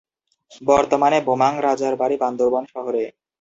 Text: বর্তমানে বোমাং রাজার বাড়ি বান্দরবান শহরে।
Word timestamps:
বর্তমানে 0.61 1.17
বোমাং 1.27 1.53
রাজার 1.65 1.93
বাড়ি 1.95 2.15
বান্দরবান 2.23 2.63
শহরে। 2.73 3.03